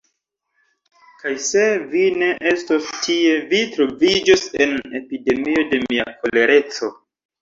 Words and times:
Kaj 1.23 1.33
se 1.47 1.65
vi 1.91 2.01
ne 2.21 2.29
estos 2.53 2.89
tie, 3.07 3.35
vi 3.51 3.59
troviĝos 3.77 4.47
en 4.67 4.75
epidemio 5.01 5.67
de 5.75 5.83
mia 5.85 6.07
kolereco. 6.25 6.95